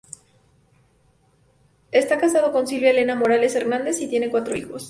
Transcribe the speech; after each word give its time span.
Esta 1.91 2.17
casado 2.17 2.51
con 2.51 2.65
Silvia 2.65 2.89
Elena 2.89 3.13
Morales 3.13 3.53
Hernández 3.53 4.01
y 4.01 4.07
tiene 4.07 4.31
cuatro 4.31 4.55
hijos. 4.55 4.79